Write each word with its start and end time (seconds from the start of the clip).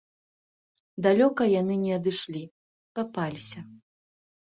Далёка 1.07 1.43
яны 1.61 1.75
не 1.83 1.91
адышлі, 1.97 2.41
папаліся. 3.01 3.59